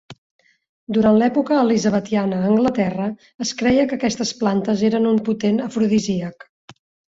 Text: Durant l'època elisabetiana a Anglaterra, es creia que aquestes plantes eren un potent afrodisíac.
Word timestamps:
Durant 0.95 1.19
l'època 1.23 1.59
elisabetiana 1.63 2.39
a 2.39 2.47
Anglaterra, 2.53 3.11
es 3.47 3.53
creia 3.61 3.85
que 3.93 4.01
aquestes 4.01 4.35
plantes 4.43 4.85
eren 4.91 5.09
un 5.13 5.23
potent 5.31 5.63
afrodisíac. 5.71 6.51